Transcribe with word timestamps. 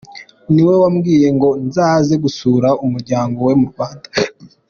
Ni 0.53 0.61
we 0.67 0.73
wambwiye 0.81 1.27
ngo 1.35 1.49
nzaze 1.65 2.13
gusura 2.23 2.67
umuryango 2.85 3.37
we 3.47 3.53
mu 3.59 3.67
Rwanda. 3.71 4.07